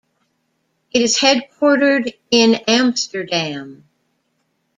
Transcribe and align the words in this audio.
It 0.93 1.03
is 1.03 1.19
headquartered 1.19 2.17
in 2.31 2.55
Amsterdam. 2.67 3.87